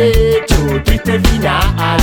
[0.00, 1.99] hecho triste final.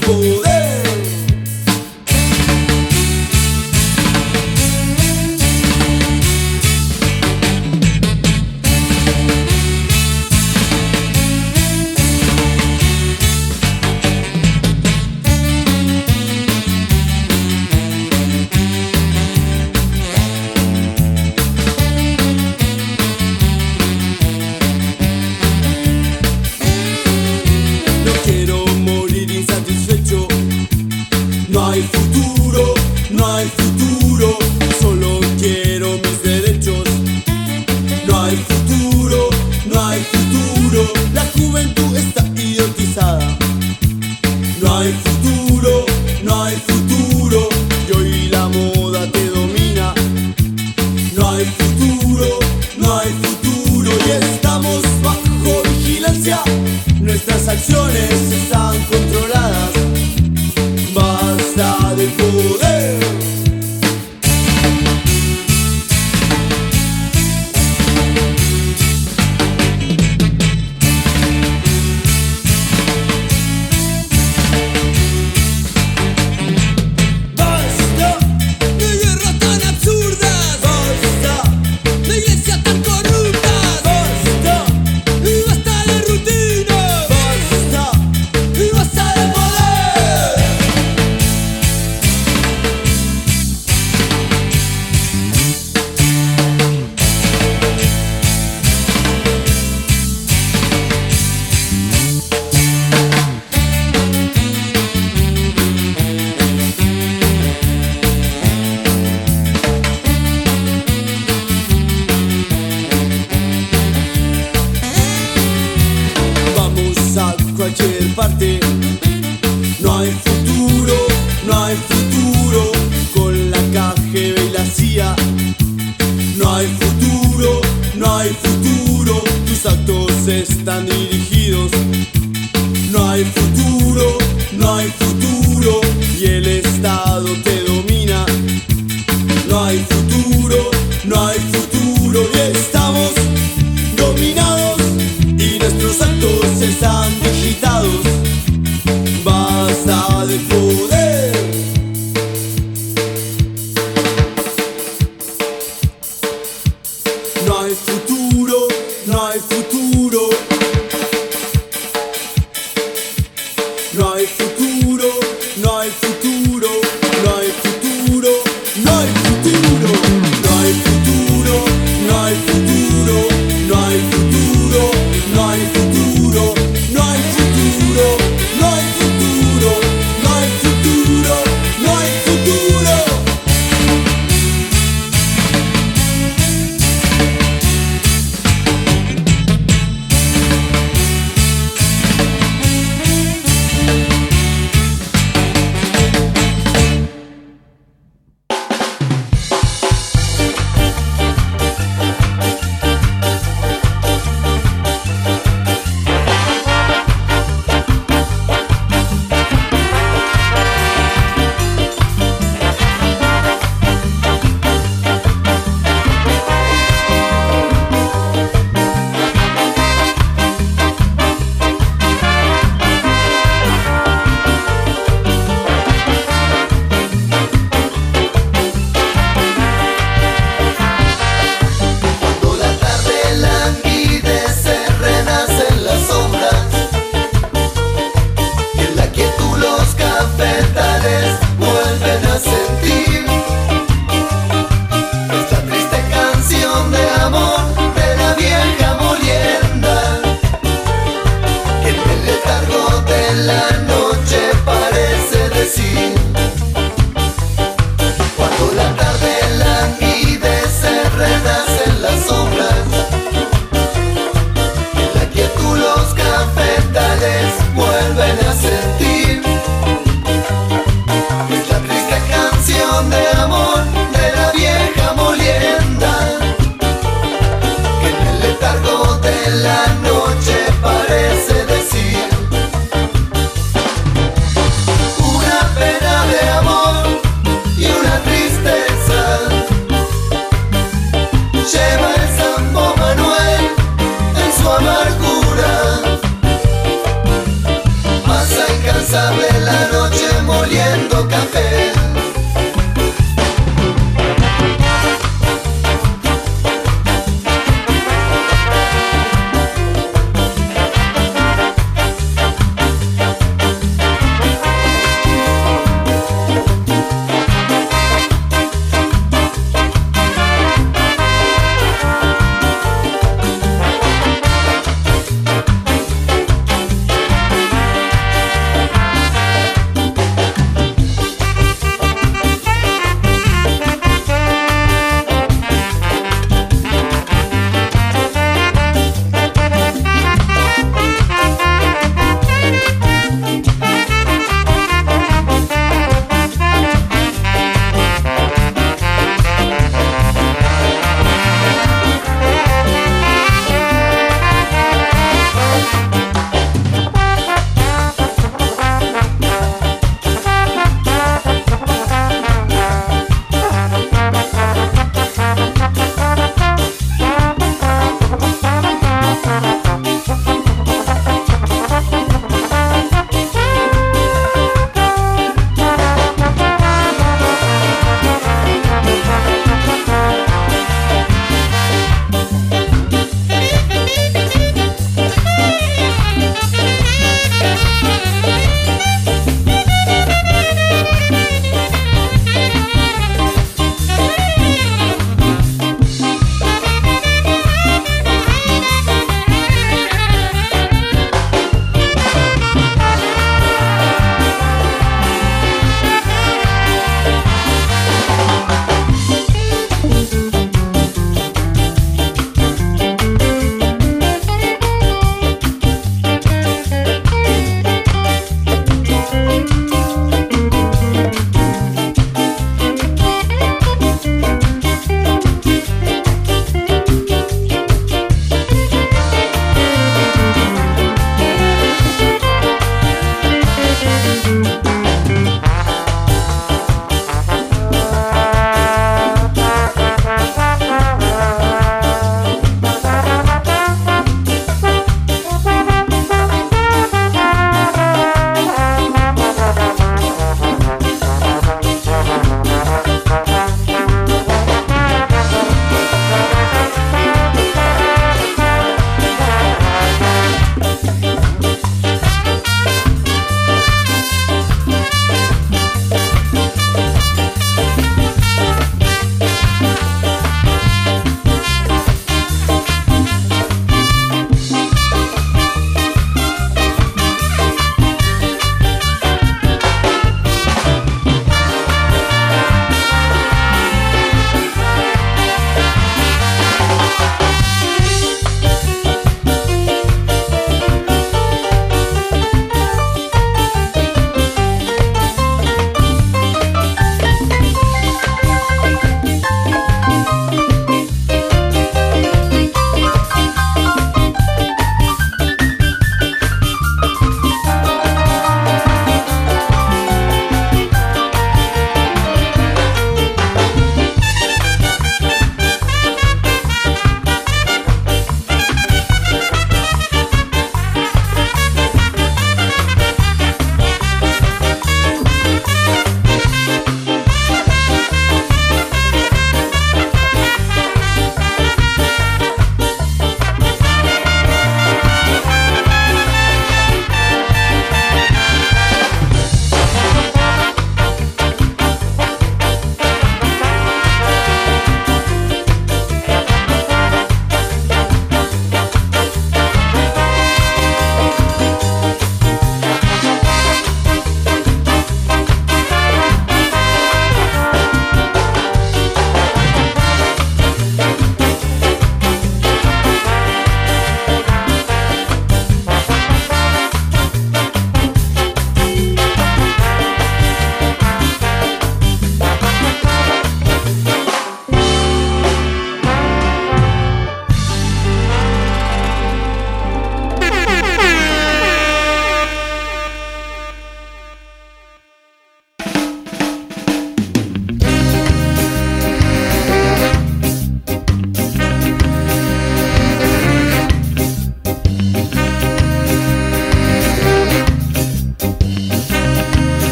[0.00, 0.43] Basta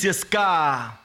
[0.00, 0.99] ЦСКА,